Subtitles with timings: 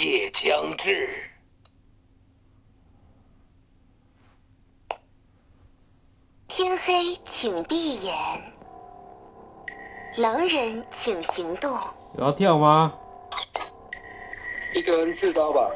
[0.00, 1.08] 夜将至，
[6.46, 8.14] 天黑请闭眼，
[10.18, 11.72] 狼人请行动。
[12.16, 12.94] 有要跳吗？
[14.76, 15.68] 一个人自刀吧。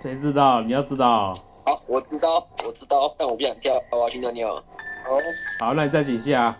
[0.00, 0.60] 谁知道？
[0.60, 1.34] 你要知道。
[1.66, 4.54] 好，我知道，我知道，但我不想跳，我要去尿尿。
[4.54, 6.56] 好，好，那你再写一下。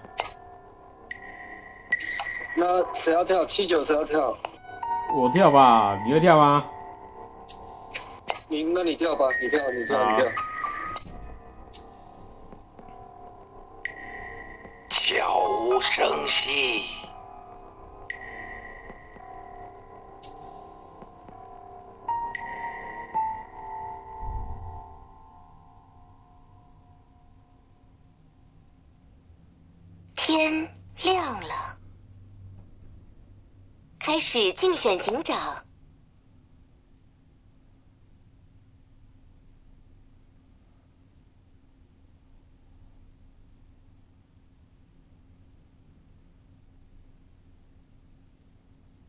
[2.64, 3.44] 那谁要跳？
[3.44, 4.32] 七九谁要跳？
[5.16, 6.64] 我跳吧，你会跳吗？
[8.48, 10.24] 你，那你跳吧，你跳，你跳，你跳。
[14.88, 16.84] 悄无声息，
[30.14, 30.68] 天
[31.02, 31.71] 亮了，
[34.12, 35.64] 开始竞选警长。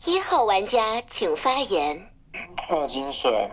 [0.05, 2.09] 一号玩家请发言。
[2.69, 3.51] 二金水，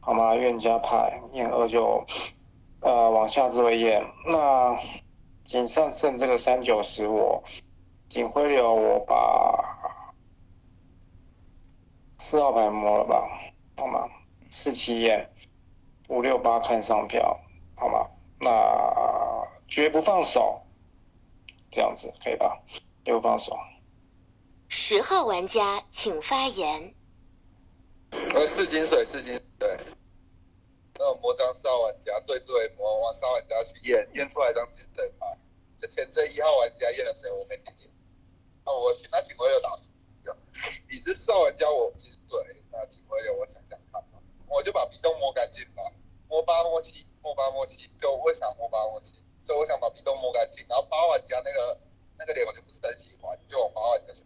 [0.00, 0.34] 好吗？
[0.34, 2.04] 愿家牌，验二就
[2.80, 4.04] 呃往下做验。
[4.26, 4.78] 那
[5.44, 7.42] 仅上剩这个三九十我，
[8.10, 9.79] 警徽流我把
[12.22, 13.26] 四号牌摸了吧，
[13.78, 14.06] 好吗？
[14.50, 15.32] 四七验，
[16.08, 17.40] 五六八看上票，
[17.74, 18.06] 好吗？
[18.38, 20.62] 那绝不放手，
[21.72, 22.62] 这样子可以吧？
[23.06, 23.58] 绝不放手。
[24.68, 26.94] 十号玩家请发言。
[28.10, 29.78] 呃，四金水，四金对。
[30.98, 35.26] 那种魔杖少玩家对峙为魔王少玩家去验，验出来一张金水牌。
[35.78, 37.30] 就前这一号玩家验了谁？
[37.32, 37.90] 我没听清。
[38.66, 39.74] 那我那警徽又打
[40.88, 44.18] 你是少玩家，我金水，那警徽流我想想看吧。
[44.46, 45.82] 我就把鼻洞摸干净吧，
[46.28, 47.90] 摸八摸七，摸八摸七。
[47.98, 49.16] 就为啥摸八摸七？
[49.44, 51.78] 就我想把鼻洞摸干净，然后八玩家那个
[52.18, 54.22] 那个脸我就不是很喜欢，就往八玩家去。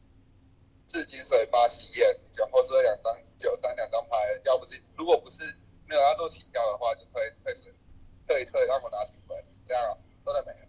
[0.88, 5.43] 四金水八喜宴，就后置两张九三两张牌，要不是如果不是
[5.87, 7.72] 没有要做起跳的话，就退退水，
[8.26, 10.69] 退一退让我拿警徽，这样啊，都在没了。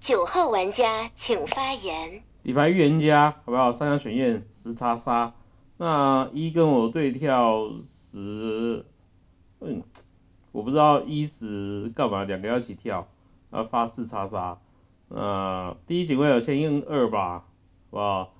[0.00, 2.24] 九号玩家请发言。
[2.46, 3.72] 底牌预言家，好不好？
[3.72, 5.34] 三张选验十叉杀，
[5.78, 8.86] 那一跟我对跳十，
[9.58, 9.82] 嗯，
[10.52, 13.08] 我不知道一十干嘛，两个要一起跳，
[13.50, 14.60] 然后发四叉杀，
[15.08, 17.46] 呃，第一警徽有先用二吧，好
[17.90, 18.32] 不好？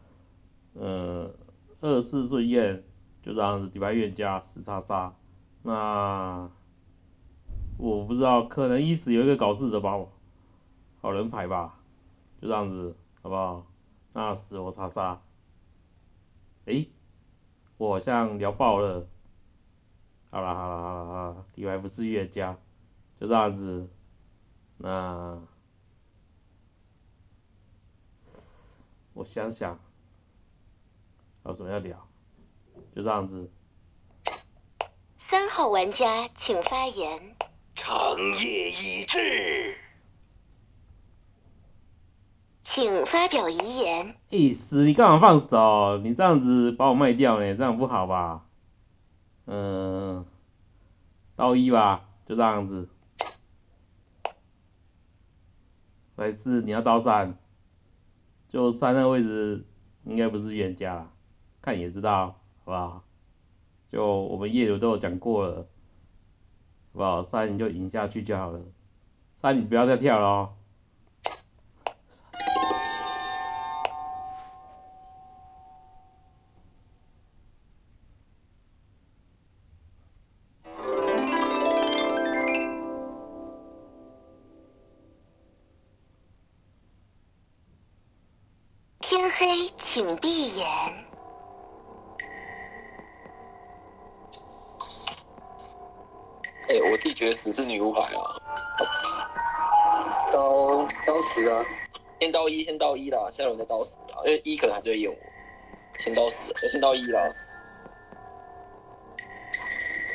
[0.74, 1.34] 呃，
[1.80, 2.84] 二四顺验
[3.24, 5.16] 就这样子，底牌预言家十叉杀，
[5.64, 6.48] 那
[7.76, 9.98] 我不知道，可能一十有一个搞事的吧，
[11.02, 11.80] 好人牌吧，
[12.40, 13.66] 就这样子，好不好？
[14.16, 15.20] 那死我叉杀，
[16.64, 16.90] 诶，
[17.76, 19.06] 我好像聊爆了，
[20.30, 22.56] 好了好了好了好了，底牌不是预言家，
[23.20, 23.90] 就这样子，
[24.78, 25.38] 那
[29.12, 29.78] 我想想。
[31.44, 32.08] 还有什么要聊？
[32.94, 33.50] 就这样子。
[35.18, 37.36] 三号玩家请发言。
[37.74, 37.94] 长
[38.42, 39.76] 夜已至，
[42.68, 44.16] 请发表遗言。
[44.28, 45.98] 意思你干嘛放手？
[45.98, 47.54] 你这样子把我卖掉呢？
[47.54, 48.44] 这样不好吧？
[49.46, 50.26] 嗯，
[51.36, 52.88] 刀一吧，就这样子。
[56.16, 57.38] 还是你要刀三？
[58.48, 59.64] 就三那位置
[60.04, 61.08] 应该不是预言家。
[61.62, 63.04] 看也知道，好不好？
[63.90, 65.68] 就我们夜游都有讲过了，
[66.92, 67.22] 好不好？
[67.22, 68.60] 三你就赢下去就好了，
[69.34, 70.52] 三你不要再跳了
[102.20, 105.14] 先刀一，先刀一啦，下轮再刀死啊，因为一可能还是会有。
[105.98, 107.20] 先刀死，我先刀一啦。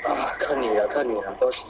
[0.03, 0.09] 啊，
[0.39, 1.65] 看你了，看你了，都行。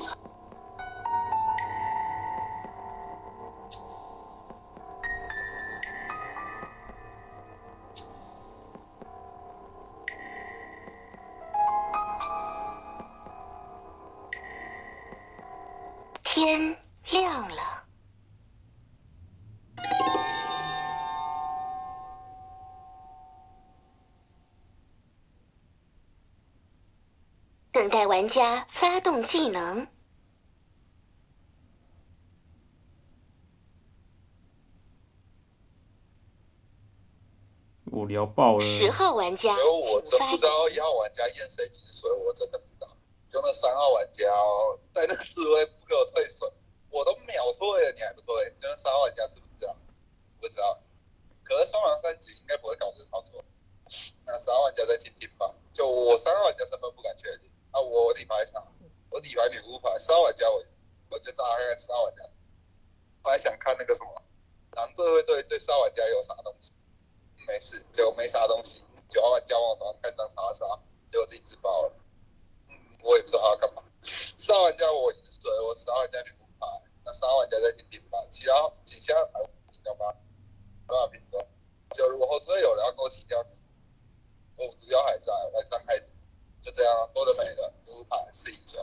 [28.32, 29.88] 家发动技能。
[37.92, 38.64] 无聊爆了。
[38.64, 40.80] 十号玩家，所以我真不知道一。
[40.80, 42.88] 号玩家验谁进水，我真的不知道。
[43.30, 46.50] 就那三号玩家哦，在那个智慧不给我退水，
[46.90, 48.50] 我都秒退了，你还不退？
[48.62, 49.76] 就那三号玩家知不知道？
[50.40, 50.80] 不知道。
[51.44, 53.44] 可是双狼三级应该不会搞这操作。
[54.26, 55.54] 那三号玩家再听听吧。
[55.74, 57.51] 就我三号玩家身份不敢确定。
[57.72, 58.66] 啊，我底牌场，
[59.10, 60.64] 我底牌女巫牌，三号玩家我
[61.10, 62.24] 我就大概三号玩家。
[63.24, 64.22] 我还想看那个什么，
[64.72, 66.74] 狼队会对对三号玩家有啥东西？
[67.48, 68.84] 没事，就没啥东西。
[69.10, 70.66] 九号玩家往头上看张查杀，
[71.10, 71.94] 结果自己自爆了。
[72.70, 73.84] 嗯，我也不知道他要干嘛。
[74.02, 76.68] 四号玩家我已经水，我十号玩家女巫牌，
[77.04, 78.54] 那三号玩家在听听吧，其他
[78.84, 79.40] 几下牌
[79.72, 80.14] 你知道吗？
[80.88, 81.48] 没办法评论。
[81.96, 83.62] 就如果后车有人要给我起掉你，
[84.56, 86.08] 我毒药还在，晚上开赌，
[86.62, 88.78] 就这样，多的没了，女巫牌试一下。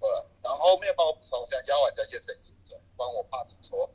[0.00, 3.90] 好了，然后后面帮我补充一下，幺玩家验谁进嘴，帮我怕你错，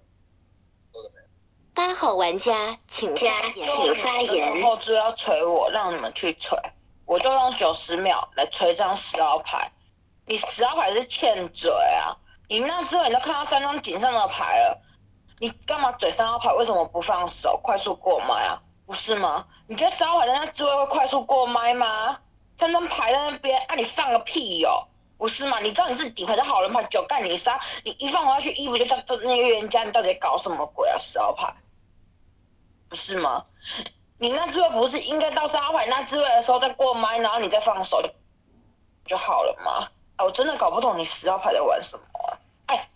[0.91, 1.27] 多的没了。
[1.73, 3.53] 八号玩家，请发言。
[3.53, 4.63] 请发言。
[4.63, 6.59] 后就要锤我，让你们去锤，
[7.05, 9.71] 我就用九十秒来锤张十号牌。
[10.25, 12.15] 你十号牌是欠嘴啊！
[12.49, 14.81] 你那之后你都看到三张井上的牌了，
[15.39, 16.53] 你干嘛嘴三号牌？
[16.53, 18.61] 为什么不放手，快速过麦啊？
[18.85, 19.47] 不是吗？
[19.67, 22.19] 你觉得十号牌在那智慧会快速过麦吗？
[22.57, 25.59] 三张牌在那边，啊你放个屁哟、不是吗？
[25.59, 30.97] 你知道你自己底牌是好人牌，九干你杀，你一放回去衣服就叫这那个预言家，你到底搞什么鬼啊？
[30.97, 31.53] 十号牌，
[32.89, 33.45] 不是吗？
[34.19, 38.01] 你那智慧不是应该到三号牌那智慧的时候再过麦，然后你再放手
[39.05, 39.89] 就好了吗？
[40.15, 42.89] 啊，我真的搞不懂你十号牌在玩什么啊、哎，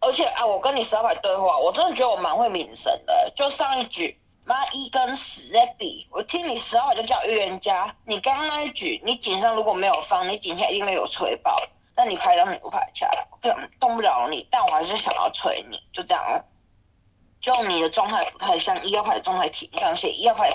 [0.00, 3.32] 而且啊，我跟你十号牌对话，我真的觉得我蛮会抿神的。
[3.36, 11.56] 就上一局，妈一跟十在比，我听你十号牌就叫预言家，你刚刚那一局，你井上如果没有放，你井下一定会有吹爆，
[11.94, 16.42] 但你拍到女牌下来，不想动不了你，但我还是想要锤你，就这样哦。
[17.40, 20.50] 就你的状态不太像一号牌的状态挺像，所以一号牌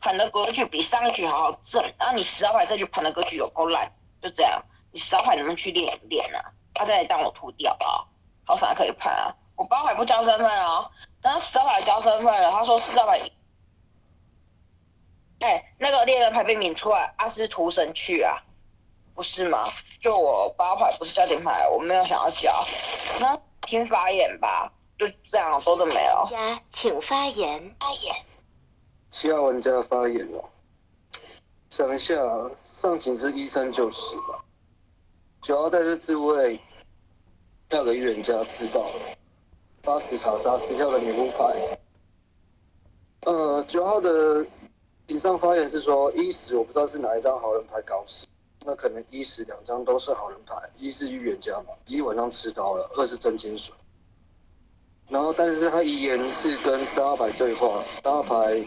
[0.00, 3.92] 盘的格局比上一局好好正，然后你十号牌这局盘的格局有够烂，
[4.22, 4.62] 就这样。
[4.92, 6.40] 你十号牌能不能去练一练啊？
[6.72, 8.08] 他再来当我徒弟好不好？
[8.44, 9.34] 好啥可以盘啊？
[9.56, 13.20] 我八号牌不交身份哦，但是十号牌交身份了，他说四号牌。
[15.40, 18.42] 哎、那个猎人牌被抿出来，阿斯图神去啊，
[19.14, 19.68] 不是吗？
[20.00, 22.52] 就我八号牌不是焦点牌，我没有想要交，
[23.20, 26.24] 那听发言吧，就这样，说的没有。
[26.28, 27.76] 家，请发言。
[27.78, 28.14] 发言。
[29.10, 30.44] 七号玩家发言了，
[31.70, 32.14] 想一下，
[32.72, 34.44] 上警是一三九十吧，
[35.40, 36.60] 九号在这自卫，
[37.70, 38.84] 要给预言家自爆，
[39.86, 41.78] 八十查杀十票的女巫牌。
[43.24, 44.44] 呃，九号的
[45.06, 48.26] 顶上发言是说一十我不知道是哪一张好人牌搞死，
[48.64, 53.72] 那可能一十两张都是好人牌，一是预言家嘛，一晚上吃刀了，二是真金水。
[55.08, 58.66] 然后，但是他遗言是跟十号牌对话，十号牌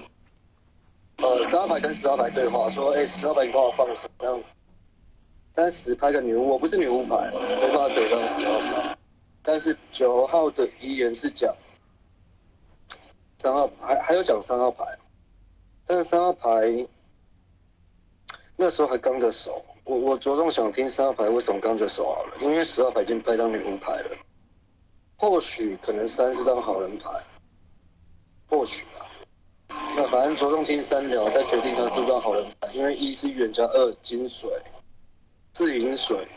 [1.17, 4.41] 呃，十号牌跟十号牌对话，说，哎、十号牌你帮我放手，这样。
[5.53, 8.88] 但十拍个女巫，我不是女巫牌，没办法怼上十号牌。
[9.51, 11.55] 但是九号的遗言是讲
[13.39, 14.85] 三号，还还有讲三号牌，
[15.87, 16.87] 但是三号牌
[18.55, 24.15] 那时候还刚着手，我我着重想听三号牌为什么刚着手好了，因为十号牌已经拍张女巫牌了，
[25.17, 27.09] 或许可能三是张好人牌，
[28.47, 29.09] 或许吧。
[29.95, 32.71] 那反正着重听三聊，再决定他是不是好人牌。
[32.71, 34.47] 因为一是预言家，二金水，
[35.55, 36.27] 四银水。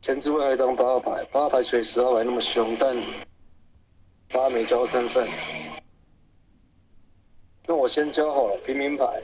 [0.00, 2.96] 前置位还有一张八号牌，八号牌随十号牌那么凶，但
[4.30, 5.28] 八没交身份。
[7.66, 9.22] 那我先交好了平民牌，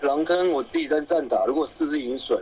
[0.00, 2.36] 狼坑我自己在站打，如果四是饮水，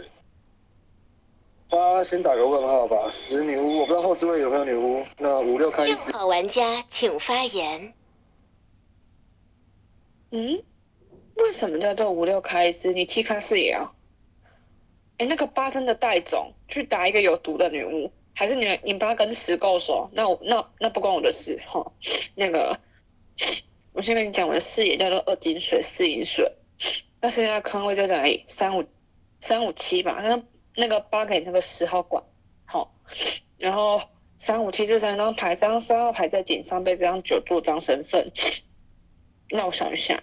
[1.68, 3.08] 八先打个问号吧。
[3.10, 5.04] 十女巫，我不知道后置位有没有女巫。
[5.18, 7.92] 那五六开一六只，号玩家，请发言。
[10.30, 10.62] 嗯，
[11.36, 12.92] 为什么叫做五六开一支？
[12.94, 13.95] 你踢卡四也要？
[15.18, 20.10] 哎，那个八真的带种去打一个有毒的女巫，还是你你八跟十够熟？
[20.12, 21.92] 那我那那不关我的事哈。
[22.34, 22.78] 那个，
[23.92, 26.52] 我先跟你讲，我的视野叫做二金水四银水，
[27.22, 28.44] 那现在坑位就在哪里？
[28.46, 28.84] 三五
[29.40, 30.42] 三五七吧，那
[30.74, 32.22] 那个八给那个十号管，
[32.66, 32.94] 好，
[33.56, 34.02] 然后
[34.36, 38.30] 三五七这三张牌，这张三号牌在井上被这张九做张身份。
[39.48, 40.22] 那我想一下，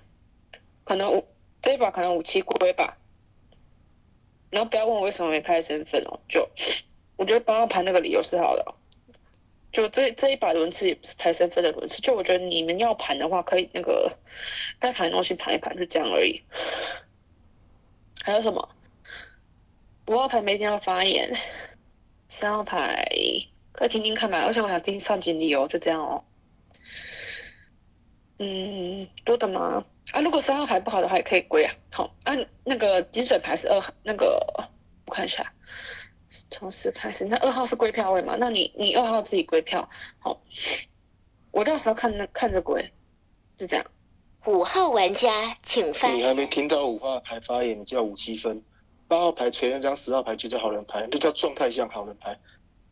[0.83, 1.25] 可能五
[1.63, 2.99] 这一把可能五七龟吧。
[4.53, 6.47] 然后不要问我为什么没拍身份哦，就
[7.15, 8.75] 我觉得八号盘那个理由是好的，
[9.71, 14.15] 就这这一把轮次也不是拍身份的轮次，就我觉得你们要盘的话，可以那个
[14.79, 16.43] 该盘的东西盘一盘，就这样而已。
[18.23, 18.69] 还有什么？
[20.05, 21.35] 五号牌没听到发言，
[22.29, 23.07] 三号牌
[23.71, 26.23] 可以听听看嘛，而且我想听上锦鲤哦，就这样哦。
[28.37, 29.85] 嗯，多的吗？
[30.11, 31.73] 啊，如果三号牌不好的话，也可以归啊。
[31.91, 34.37] 好，啊，那个金水牌是二号，那个
[35.05, 35.51] 我看一下，
[36.51, 38.35] 从四开始，那二号是归票位嘛？
[38.37, 40.41] 那你你二号自己归票，好，
[41.51, 42.93] 我到时候看那看着归，
[43.57, 43.85] 就这样。
[44.45, 45.29] 五号玩家
[45.63, 46.45] 请发你还没。
[46.47, 48.61] 听到五号牌发言，你就要五七分；
[49.07, 52.37] 八号牌锤那张十号牌就叫好人牌，那叫状态像好人牌。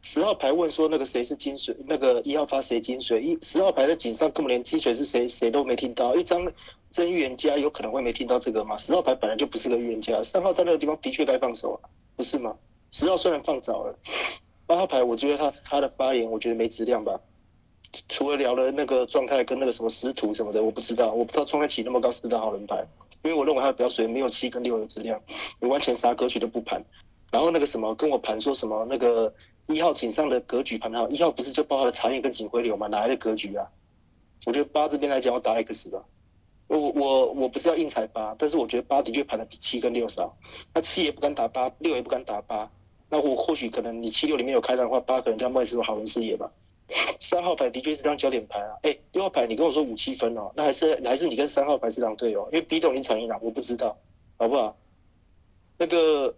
[0.04, 3.22] 十号牌问说那个谁是金水，那个一号发谁金水？
[3.22, 6.52] 一十号牌的井上根本连金水是谁谁都没听到，一张
[6.90, 8.76] 真预言家有可能会没听到这个吗？
[8.78, 12.56] 十号牌本来就不是个预言家，三号在那个地方的确该放手啊，不是吗？
[12.92, 13.96] 十号虽然放早了，
[14.66, 17.20] 八号牌我觉得他他的发言我觉得没质量吧。
[18.08, 22.86] 除了聊了那个状态跟那个什么师徒什么的，我不知道，我不知道状态起那么高是张好人牌，
[23.24, 25.22] 因为我认为他的表水没有七跟六的质量，
[25.60, 26.84] 你完全啥格局都不盘。
[27.32, 29.34] 然后那个什么跟我盘说什么那个
[29.68, 32.88] 一号井上的格局盘好，一号不是就包含了茶叶跟警徽流吗？
[32.88, 33.70] 哪来的格局啊？
[34.46, 36.04] 我觉得八这边来讲，我打 X 吧。
[36.68, 40.38] 我我我不是要硬踩八，但是我觉得八的确盘的比七跟六少。
[40.74, 42.72] 那七也不敢打八，六也不敢打八。
[43.10, 46.50] 那我或许可能你七六里面有开单的话，八可能叫麦斯好人事业吧。
[47.20, 53.98] 三号牌的确是张焦点牌啊，哎，六号牌你跟我说五七分哦，那还是还是你跟三号牌是两队哦，因为 B 斗你抢一两，我不知道，
[54.38, 54.78] 好不好？
[55.78, 56.36] 那个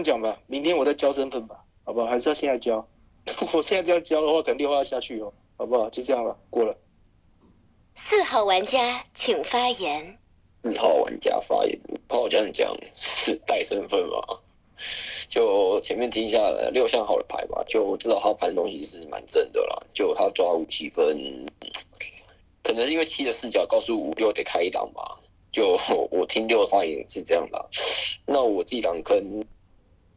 [0.00, 2.06] 样讲吧，明天我再交身份吧，好不好？
[2.06, 2.86] 还是要现在交？
[3.52, 5.88] 我现在这样交的话，可能六号要下去哦，好不好？
[5.90, 6.74] 就这样吧，过了。
[7.94, 10.18] 四号玩家请发言。
[10.62, 11.78] 四号玩家发言，
[12.08, 14.38] 怕我这样讲是 带身份嘛？
[15.28, 19.82] 就前面听下来六项好的牌吧，就知道他盘的东西是蛮正的啦。
[19.92, 21.46] 就他抓五七分，
[22.62, 25.18] 可能是因为七的视角告诉五六得开一档吧。
[25.52, 25.76] 就
[26.12, 27.68] 我听六的发言是这样的，
[28.24, 29.44] 那我自己档坑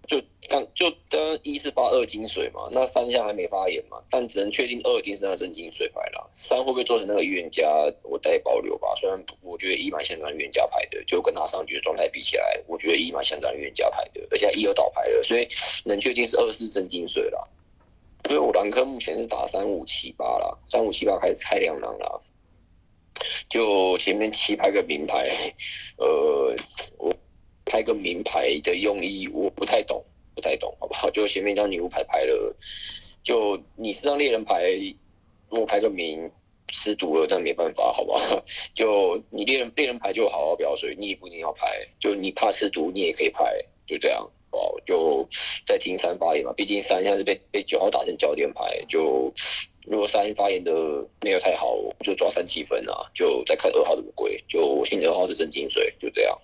[0.06, 6.30] 就刚就刚一是发二金水嘛，那三项还没发言嘛，但只能确定二已经是他真金水牌了。
[6.36, 7.66] 三会不会做成那个预言家，
[8.04, 8.94] 我带保留吧。
[9.00, 15.48] 虽然我觉得一蛮像张预言家牌的，就跟他上局的状态比起来，我觉得一蛮像张预言家牌的，而且一有倒牌了，所以
[15.86, 17.50] 能确定是二是真金水了。
[18.28, 22.20] 所以我狼科目前是打三五七八啦，三五七八开始拆两狼啦。
[23.48, 25.30] 就前面七拍个名牌，
[25.98, 26.56] 呃，
[26.98, 27.14] 我
[27.74, 31.10] 拍个名牌的用意我不太懂，不太懂，好不好？
[31.12, 32.56] 就前面一张女巫牌拍了，
[33.24, 34.78] 就你是张猎人牌，
[35.50, 36.30] 我拍个名
[36.70, 38.44] 失毒了，但没办法，好不好？
[38.76, 41.66] 就你猎人猎人牌就好好表水，你也不一定要拍，
[42.00, 43.44] 就你怕失毒你也可以拍，
[43.88, 44.30] 就这样。
[44.52, 45.28] 哦，就
[45.66, 49.34] 再听三发言嘛，毕竟三现在是被被九号打成焦点牌，就
[49.88, 50.72] 如果三发言的
[51.22, 54.44] 没有太好，就抓三七分啊，就再看二号怎么归。
[54.48, 56.40] 就我信二号是真金水，就这样。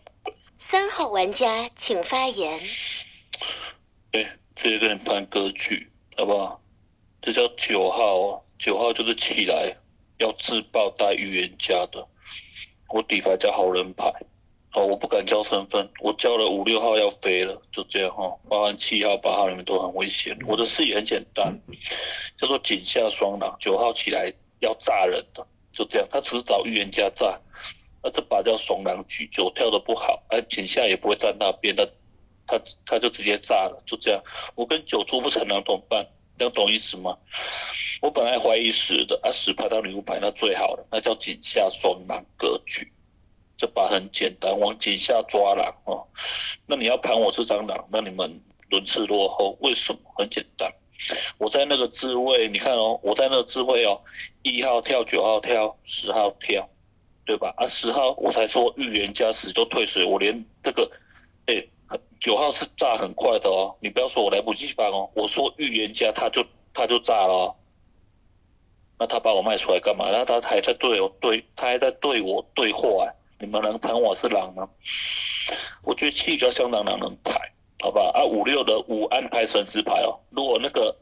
[0.60, 2.60] 三号玩家请发言。
[4.12, 4.24] 对，
[4.54, 6.62] 直接跟你判格局，好不好？
[7.22, 9.76] 这叫九号哦，九号就是起来
[10.20, 12.08] 要自爆带预言家的，
[12.90, 14.12] 我底牌叫好人牌。
[14.74, 18.38] 哦，我不敢交身份，我交了五六号要飞了，就这样哈。
[18.48, 20.38] 包含七号、八号里面都很危险。
[20.46, 21.60] 我的视野很简单，
[22.38, 23.58] 叫做井下双狼。
[23.60, 26.08] 九号起来要炸人的，就这样。
[26.12, 27.42] 他只是找预言家炸，
[28.02, 31.86] 那这把叫双狼局，九跳的不好，哎，井下也不会站那边，他
[32.48, 34.24] 他他就直接炸了，就这样。
[34.56, 36.08] 我跟九做不成狼怎么办？
[36.38, 37.18] 这样懂意思吗？
[38.02, 42.92] 我本来怀疑十的，啊十牌到女巫牌那最好了，那叫井下双狼格局。
[43.58, 46.08] 这把很简单，往井下抓狼哦。
[46.66, 50.00] 那你要盘我这张狼，那你们轮次落后，为什么？
[50.16, 50.74] 很简单，
[51.38, 54.02] 我在那个智慧，你看哦，我在那个智慧哦，
[54.44, 56.70] 一号跳，九号跳，十号跳，
[57.30, 57.54] 对吧？
[57.58, 60.90] 啊，十号我才说预言家死就退水，我连这个，
[61.46, 61.64] 哎，
[62.20, 66.44] 九号是炸很快的哦，你不要说我来不及放哦，我说预言家他就
[66.74, 67.56] 他就炸了、
[68.98, 70.10] 那他把我卖出来干嘛？
[70.12, 73.14] 那他还在对我对，他还在对我对话、哎。
[73.42, 74.68] 你们能盘我是狼吗？
[75.86, 77.40] 我觉得七比较像狼狼能排，
[77.80, 78.12] 好吧？
[78.16, 80.20] 啊，五六的五安排神之牌哦。
[80.32, 80.94] 如果那个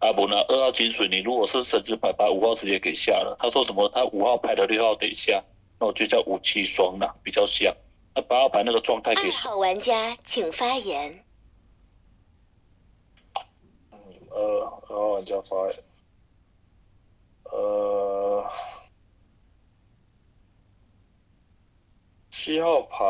[0.00, 3.36] 阿伯呢二号金水，你如果是神之牌，把五号直接给下了。
[3.38, 3.88] 他说什么？
[3.94, 5.44] 他五号牌的六号得下，
[5.84, 7.76] 那我觉得叫五七双狼比较像。
[8.14, 11.22] 那八号牌那个状态给二号玩家请发言。
[14.30, 15.84] 呃，二号玩家发言，
[17.52, 18.42] 呃。
[22.30, 23.04] 七号牌，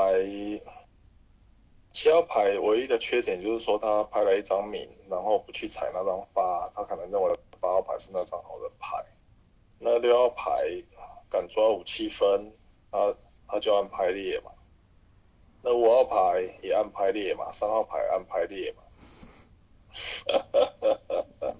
[1.93, 8.97] 七号牌唯一的缺点就是说他拍了一张敏，然后不去踩那张八，他可能认为八号牌是那张好的牌。
[9.79, 10.83] 那六号牌
[11.29, 12.53] 敢抓五七分，
[12.95, 13.17] 他
[13.49, 14.53] 他就按排列嘛。
[15.63, 18.83] 那五号牌也按排列嘛，三号牌按排列嘛，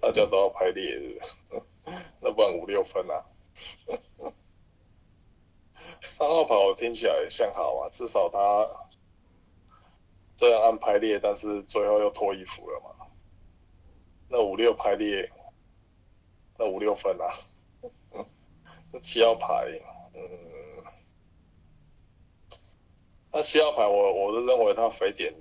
[0.00, 1.62] 大家都要排列是不是
[2.20, 3.26] 那不然五六分啊。
[6.04, 8.68] 三号牌我听起来像好啊，至少他
[10.36, 13.06] 这样按排列，但是最后又脱衣服了嘛。
[14.28, 15.28] 那五六排列，
[16.56, 17.26] 那五六分啊。
[18.92, 19.66] 那七号牌，
[20.14, 20.20] 嗯，
[23.32, 25.34] 那七号牌我我是认为他肥点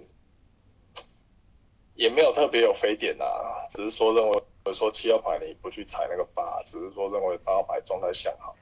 [1.95, 8.55] 也没有特别有肥点啊，只是说认为说七号牌你不去踩那个八，只是说认为八号牌状态向好。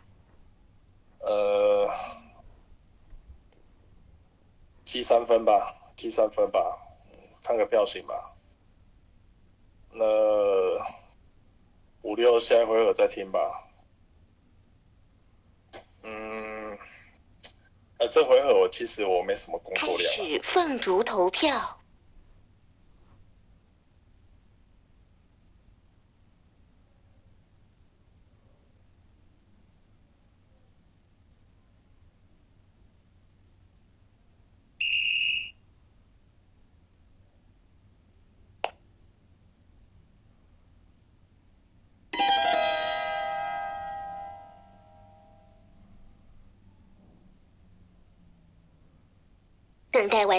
[1.20, 1.88] 呃，
[4.84, 6.80] 积三分吧，积三分吧，
[7.44, 8.34] 看个票型吧。
[9.92, 10.06] 那
[12.02, 13.70] 五六下一回合再听吧。
[16.04, 16.78] 嗯，
[18.00, 20.16] 呃，这回合我其实我没什么工作量啊。
[20.16, 21.79] 始凤竹投票。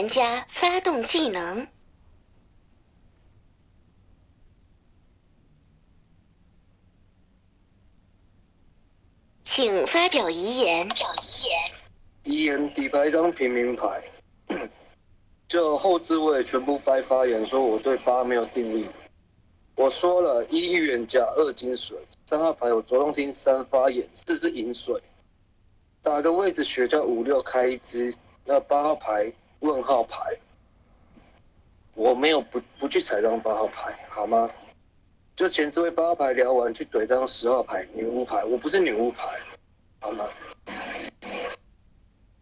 [0.01, 1.69] 玩家发动技能。
[9.45, 10.89] 请发表遗言。
[12.23, 14.03] 遗言底牌一张平民牌，
[15.47, 18.87] 就后置位全部掰发言说我对八没有定义。
[19.75, 24.99] 我说了，一预言家，二金水，三号牌我着重听三发言，四是饮水。
[26.01, 28.15] 打个位置学叫五六开一支，
[28.47, 29.31] 那八号牌
[29.61, 30.19] 问号牌，
[31.95, 34.51] 我没有不不去踩张八号牌，好吗？
[35.37, 39.27] 就前置位八号牌聊完，去怼张十号牌女巫牌，我不是女巫牌，
[40.01, 40.29] 好吗？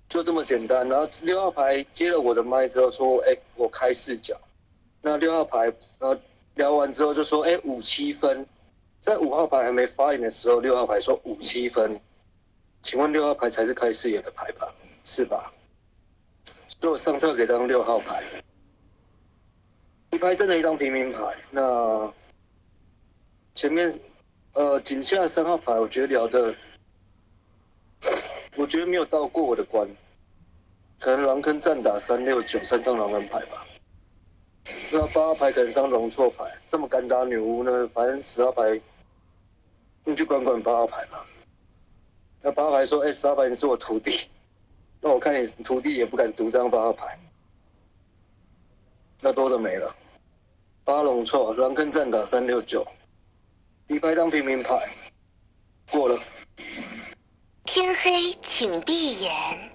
[0.09, 0.89] 就这么简单。
[0.89, 4.41] 然后六号牌接了我的麦之后说：“哎、我开视角。”
[5.03, 6.19] 那六号牌呃
[6.55, 8.47] 聊完之后就说：“哎、五七分。”
[9.01, 12.01] 在五号牌还没发言的时候，六号牌说五七分。
[12.83, 14.75] 请问六号牌才是开视野的牌吧？
[15.05, 15.53] 是吧？
[16.81, 18.23] 所以我上票给张六号牌。
[20.11, 21.19] 一拍真的一张平民牌。
[21.51, 22.13] 那
[23.55, 23.89] 前面
[24.53, 26.55] 呃井下三号牌，我觉得聊的，
[28.57, 29.89] 我觉得没有到过我的关。
[31.01, 33.65] 可能狼坑战打三六九三张狼人牌吧。
[34.93, 37.89] 那八号牌可能张容错牌，这么敢打女巫呢？
[37.95, 38.81] 反正十号牌，
[40.05, 41.25] 你去管管八号牌吧。
[42.41, 44.29] 那八号牌说：“哎、十号牌你是我徒弟，
[45.01, 47.19] 那我看你徒弟也不敢独张八号牌，
[49.21, 49.95] 那多的没了。
[50.85, 52.87] 八龙错，狼坑战打三六九，
[53.87, 54.89] 底牌当平民牌，
[55.91, 56.19] 过了。
[57.65, 59.71] 天黑，请闭眼。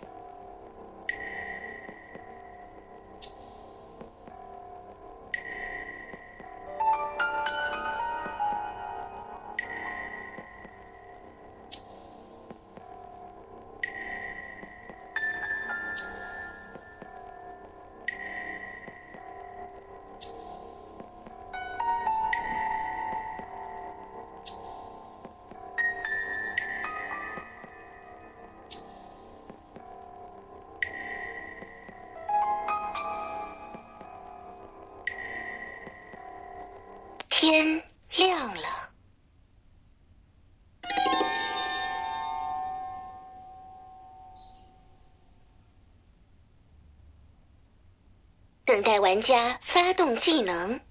[49.14, 50.82] 玩家发动技能。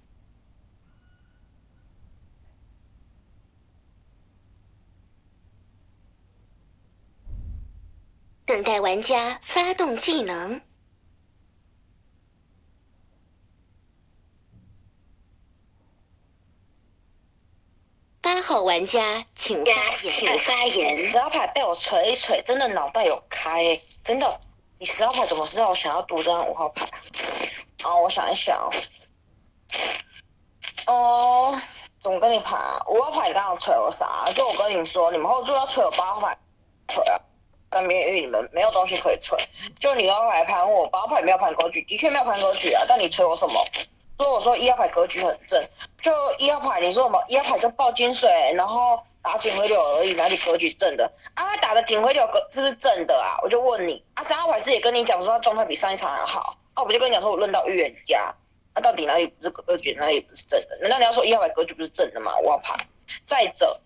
[8.45, 10.63] 等待玩家发动技能。
[18.21, 19.73] 八号玩家请发
[20.05, 20.13] 言。
[20.13, 20.95] 请发言。
[20.95, 24.41] 十号牌被我锤一锤，真的脑袋有开、真的。
[24.79, 26.89] 你十号牌怎么知道我想要读这张五号牌？
[27.85, 28.71] 哦，我想一想哦。
[30.87, 31.61] 哦，
[32.01, 32.85] 怎么跟你盘啊？
[32.89, 34.07] 五号牌你刚刚锤我啥？
[34.35, 36.37] 就我跟你说，你们后座要锤我八号牌，
[36.89, 37.21] 锤啊！
[37.71, 39.39] 跟明玉你们没有东西可以锤，
[39.81, 43.65] 就你要牌盘我，八号牌没有盘格局，的确没有盘格局啊，但你锤我什么？
[44.19, 45.65] 所以我说一号牌格局很正，
[46.03, 47.25] 就一号牌你说什么？
[47.29, 51.11] 一号牌就爆金水，然后打警徽流而已，哪里格局正的？
[51.35, 53.41] 啊，打的警徽流格是不是正的啊？
[53.43, 58.35] 我就问你，啊，三号牌是也跟你讲说他状态比上一场还好，啊，我就跟你讲说我论到预言家，
[58.75, 60.79] 那、到底哪里不是格局，哪里不是正的？
[60.81, 62.33] 难道你要说一号牌格局不是正的吗？
[62.39, 62.75] 五号牌，
[63.27, 63.81] 再者。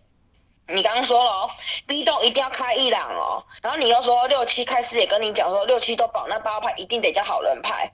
[0.69, 1.51] 你刚刚说了哦
[1.87, 7.93] ，B 栋一定要开一档哦，然后你又说六七开始也跟你讲说六七都保，那八号牌一定得叫好人牌，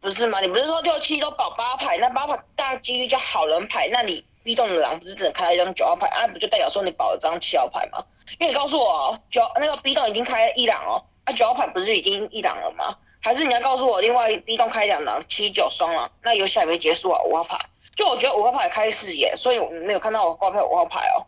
[0.00, 0.40] 不是吗？
[0.40, 8.02] 你不是说六七都保八号牌，那八号牌大几率叫好人牌，那你 B 栋的狼不是只能开一张九号牌，啊不就代表说你保了张七号牌吗？
[8.38, 12.96] 因为你告诉我九那个 B 栋已经开一档哦，啊九号牌不是已经一档了吗？
[13.20, 17.58] 还是你要告诉我另外 B 栋开两狼七九双狼，那游戏还没结束啊，五号牌。
[17.94, 21.26] 就我觉得五号牌开视野，所以我没有看到我挂票五号牌哦。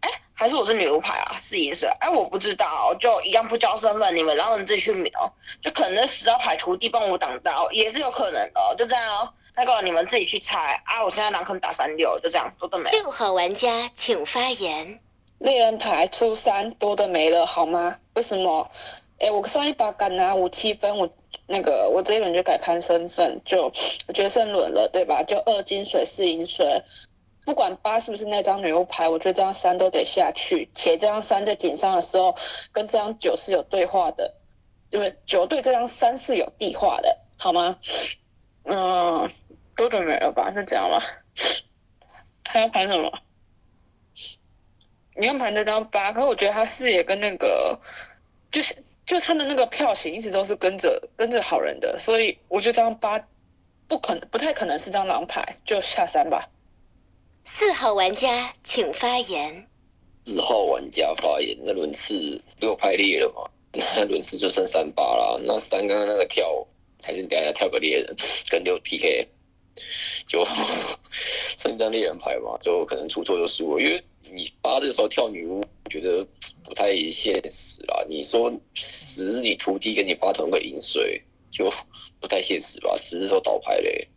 [0.00, 1.36] 哎，还是我是女巫牌啊？
[1.38, 9.32] 是也是，哎，我不知道，就一样不交身份，你们然后你自己去瞄，就可能十号牌徒弟帮我挡刀，也是有可能的，就这样哦。
[9.54, 11.04] 那个你们自己去猜啊！
[11.04, 12.90] 我现在狼坑打三六，就这样，多的没。
[12.90, 15.00] 六号玩家请发言。
[15.38, 17.98] 猎人牌出三，多的没了，好吗？
[18.14, 18.70] 为什么？
[19.18, 21.06] 哎，我上一把敢拿五七分，我
[21.52, 23.68] 那个我这一轮就改判身份，就
[24.14, 25.24] 决胜轮了，对吧？
[25.24, 26.80] 就二金水四银水。
[27.44, 30.70] 不管八是不是那张女巫牌，我觉得这张三都得下去。
[30.72, 32.36] 且这张三在井上的时候，
[32.70, 34.32] 跟这张九是有对话的，
[34.90, 37.78] 因为九对这张三是有地化的，好吗？
[38.62, 39.28] 嗯，
[39.74, 40.52] 都准备了吧？
[40.54, 41.02] 是这样吧？
[42.44, 43.10] 还要盘什么？
[45.16, 47.80] 你要盘这张八，可是我觉得他视野跟那个，
[48.50, 48.74] 就是
[49.06, 53.24] 就他的那个票型一直都是跟着跟着好人的，所以我觉得这张八
[53.86, 56.48] 不可能，不太可能是张狼牌，就下三吧。
[57.44, 59.66] 四号玩家请发言。
[60.24, 63.50] 四号玩家发言，那轮次六排列了嘛？
[63.72, 65.40] 那 轮次就剩三八啦。
[65.44, 66.66] 那三刚刚那个跳，
[67.02, 68.16] 还是等一下跳个猎人
[68.50, 69.26] 跟六 PK，
[70.26, 70.44] 就
[71.56, 73.82] 剩一张猎人牌嘛，就可能出错就输了。
[73.82, 76.26] 因为你八这时候跳女巫，觉得
[76.64, 78.06] 不太现实啦。
[78.08, 81.70] 你说十你徒弟跟你发同个饮水，就
[82.20, 82.96] 不太现实吧？
[82.96, 84.08] 十这时候倒牌嘞。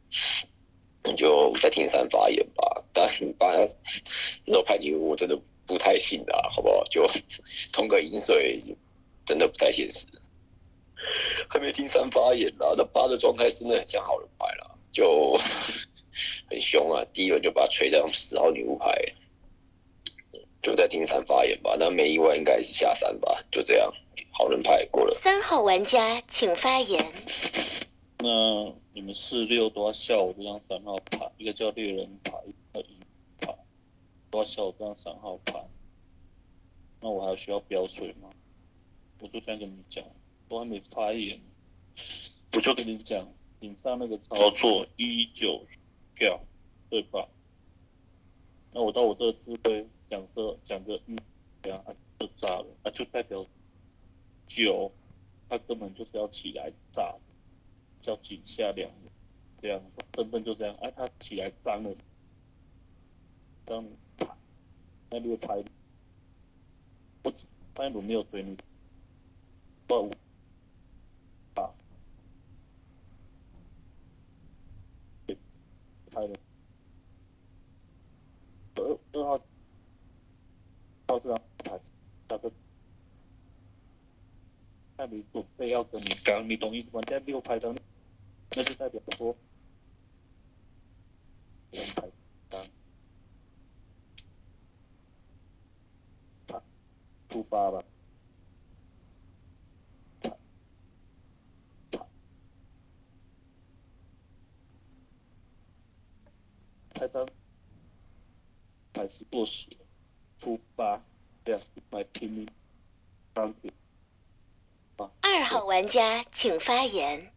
[1.06, 3.06] 你就在听三发言吧，但
[3.38, 3.52] 八
[4.46, 6.82] 这种牌你我真的不太信的，好不好？
[6.86, 7.06] 就
[7.74, 8.64] 通个饮水，
[9.26, 10.08] 真的不太现实。
[11.50, 15.38] 还没听三发言啦，那八的状态真的很像好人牌啦，就
[16.50, 17.04] 很凶啊！
[17.12, 18.88] 第一轮就把他吹到十号女巫牌，
[20.64, 21.76] 就在听三发言吧。
[21.78, 23.94] 那没意外应该是下山吧，就这样，
[24.32, 25.14] 好人牌过了。
[25.22, 27.06] 三号玩家请发言。
[28.20, 32.98] 那你们四六都要笑我这张三号牌，一个叫猎人牌，一个银
[33.42, 33.54] 牌，
[34.32, 35.62] 都要笑我这张三号牌。
[37.02, 38.30] 那我还需要标水吗？
[39.20, 40.04] 我就这样跟你讲，
[40.48, 41.38] 都还没发言，
[42.54, 43.28] 我就跟你讲，
[43.60, 45.62] 顶上那个操作一九
[46.16, 46.40] 票，
[46.90, 47.28] 对吧？
[48.72, 51.18] 那我到我这个智慧讲个讲个嗯，
[51.86, 53.36] 啊就炸了，啊就代表
[54.46, 54.92] 酒，
[55.50, 57.16] 他根本就是要起来炸。
[58.00, 59.12] 叫井下两人，
[59.62, 59.82] 这样
[60.14, 61.94] 身份就这样，哎，他起来脏了，
[63.64, 63.88] 当
[65.10, 65.64] 那六拍，
[67.24, 68.58] 我上一轮没有追你，
[69.88, 70.12] 不，
[71.56, 71.72] 啊，
[76.12, 76.34] 拍了，
[78.76, 79.38] 二二号，
[81.06, 81.80] 到这张牌，
[82.28, 82.52] 那个。
[84.96, 87.00] 那你准备要跟你刚，你懂意思吗？
[87.04, 87.76] 在六拍张。
[88.56, 89.36] 那就代表说，
[91.72, 92.10] 两排
[92.50, 92.68] 三，
[97.30, 97.84] 出八吧，
[106.94, 107.28] 开张，
[108.96, 109.70] 还是过时，
[110.38, 111.04] 出八，
[111.46, 112.48] 这样来拼命，
[113.34, 113.72] 钢铁。
[115.36, 117.34] 二号玩家请发言。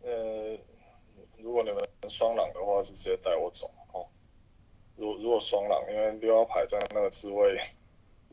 [0.00, 0.56] 呃，
[1.38, 4.06] 如果你们双狼的话，是直接带我走哦。
[4.94, 7.58] 如如果双狼，因为六号牌在那个置位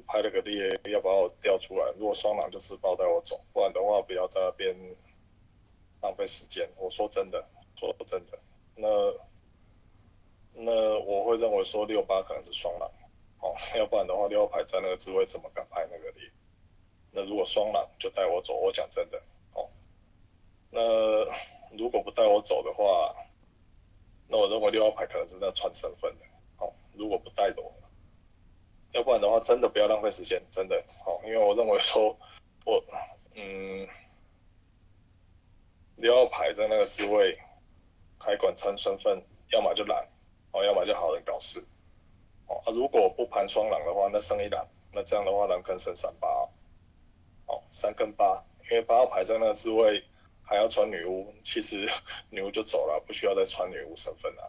[0.06, 1.91] 拍了个猎，要把我调出来。
[1.97, 4.75] 如果双狼，就自爆带我走，不然的话，不要在那边
[6.03, 6.69] 浪费时间。
[6.77, 7.43] 我说真的，
[7.75, 8.39] 说真的，
[8.75, 8.88] 那
[10.53, 12.88] 那我会认为说六八可能是双狼，
[13.39, 16.32] 哦，要不然的话，六号牌在那个置位怎么敢拍那个猎？
[17.17, 19.19] 那如果双狼就带我走，我讲真的，
[19.56, 19.67] 哦，
[20.69, 20.80] 那。
[21.77, 23.13] 如果不带我走的话，
[24.30, 26.23] 那我认为六号牌可能是那串身份的。
[26.56, 27.71] 好，如果不带着我，
[28.93, 30.82] 要不然的话，真的不要浪费时间，真的。
[31.06, 32.17] 好，因为我认为说，
[32.65, 32.82] 我
[33.36, 33.86] 嗯，
[35.97, 37.38] 六号牌在那个职位，
[38.17, 40.08] 还管穿身份，要么就懒，
[40.53, 41.60] 哦，要么就好人搞事。
[42.47, 46.30] 哦，啊，如果不盘双狼的话，那剩一狼，那这样的话狼坑剩三八，
[47.69, 50.03] 三跟八，因为八号牌在那个置位
[50.43, 51.88] 还要穿女巫，其实
[52.30, 54.43] 女巫就走了，不需要再穿女巫身份啊。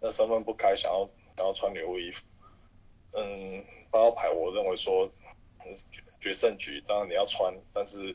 [0.00, 2.24] 那身份不开，想要想要穿女巫衣服，
[3.12, 5.10] 嗯，八号牌我认为说
[6.20, 8.14] 决胜局，当然你要穿，但是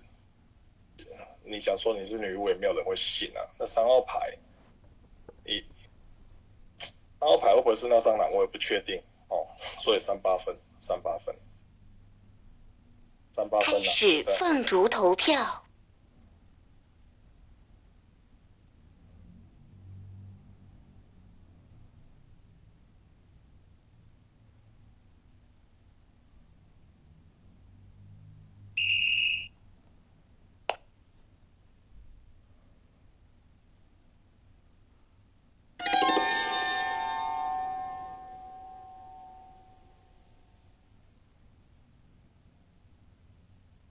[1.44, 3.42] 你想说你是女巫也没有人会信啊。
[3.58, 4.38] 那三号牌，
[5.46, 5.64] 你
[7.20, 9.48] 三号牌会不会是那三狼，我也不确定哦，
[9.80, 11.36] 所以，三八分，三八分
[13.64, 15.67] 开始凤竹投票，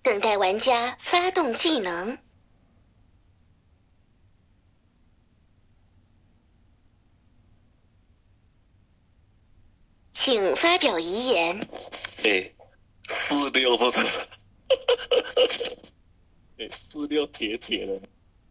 [0.07, 2.17] 等待玩家发动技能。
[10.13, 11.59] 请发表遗言。
[12.23, 12.53] 哎，
[13.09, 14.29] 四六这是，
[16.59, 18.01] 哎，四六铁铁的，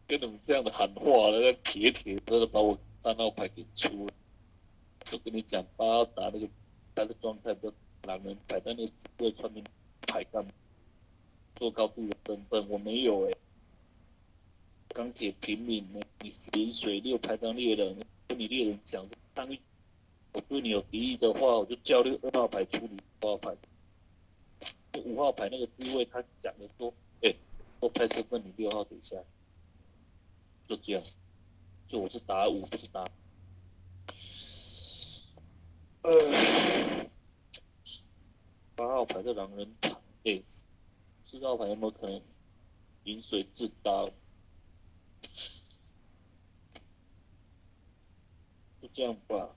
[0.06, 4.14] 跟你们这样的喊话了，那铁铁真的把我三号牌给出了。
[5.14, 6.50] 我跟你讲，八号打那个
[6.94, 9.64] 他的状态都狼人牌，但那个职位穿名
[10.06, 10.52] 牌干嘛？
[11.56, 13.34] 做高自己的身份，我没有哎、
[14.90, 15.86] 钢铁平民？
[16.20, 19.48] 你咸水六排当猎人，跟你猎人讲，当
[20.34, 23.56] 我对你有敌意的话，我就叫六二号牌处理五号牌。
[25.06, 27.34] 五号牌那个滋味，他讲的说，哎、
[27.80, 29.16] 我拍身份，你六号底下，
[30.68, 31.02] 就这样，
[31.88, 33.06] 就我是打五，不是打。
[36.02, 36.12] 呃，
[38.76, 39.90] 八号牌的狼人牌，
[40.24, 40.42] 哎、
[41.28, 42.22] 四号牌有没有可能
[43.06, 44.06] 饮水自刀？
[48.80, 49.50] 就这样吧。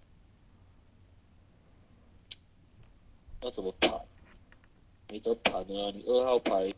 [3.42, 4.00] 要怎么盘？
[5.10, 5.92] 没得盘啊！
[5.94, 6.72] 你二号牌，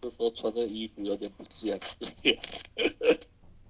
[0.00, 2.42] 这时候穿这衣服有点不像，就这样。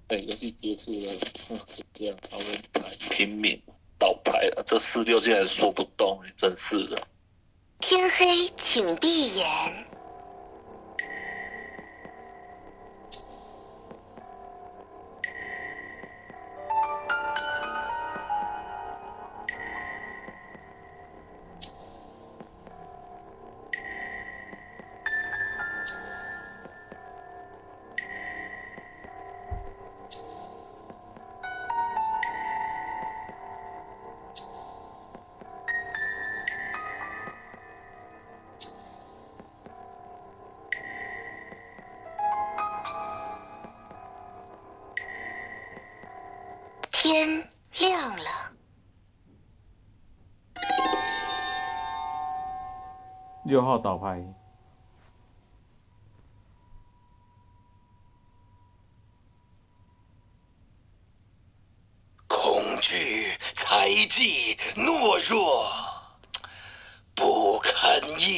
[0.09, 2.81] 哎，游戏结束了，就这样，好人牌
[3.15, 3.61] 平民
[3.97, 7.07] 倒牌了，这四六竟然说不动，真是的。
[7.89, 9.86] 天黑，请闭眼。
[47.07, 48.51] 天亮了，
[53.43, 54.21] 六号倒牌，